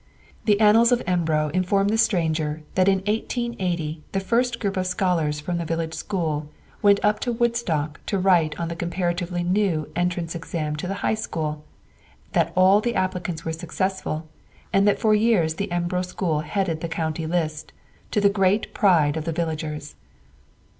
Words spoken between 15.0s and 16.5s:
years the Embro school